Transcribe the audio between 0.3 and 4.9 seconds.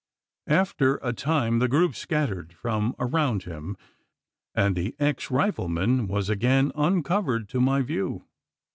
After a time, the group scattered from around him, and